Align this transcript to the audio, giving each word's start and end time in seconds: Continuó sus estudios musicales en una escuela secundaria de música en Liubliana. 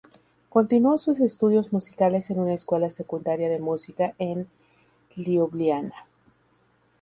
Continuó 0.49 0.97
sus 0.97 1.19
estudios 1.19 1.71
musicales 1.73 2.31
en 2.31 2.39
una 2.39 2.55
escuela 2.55 2.89
secundaria 2.89 3.49
de 3.49 3.59
música 3.59 4.15
en 4.17 4.47
Liubliana. 5.15 5.93